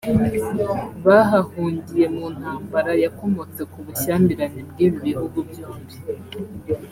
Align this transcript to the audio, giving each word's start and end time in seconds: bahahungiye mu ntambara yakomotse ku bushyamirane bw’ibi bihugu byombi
bahahungiye 1.05 2.05
mu 2.17 2.27
ntambara 2.37 2.91
yakomotse 3.03 3.61
ku 3.71 3.77
bushyamirane 3.85 4.59
bw’ibi 4.69 4.97
bihugu 5.07 5.37
byombi 5.49 5.95